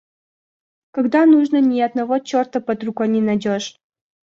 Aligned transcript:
Когда 0.95 1.21
нужно 1.27 1.61
ни 1.61 1.79
одного 1.79 2.17
чёрта 2.17 2.59
под 2.59 2.83
рукой 2.83 3.07
не 3.07 3.21
найдешь. 3.21 3.75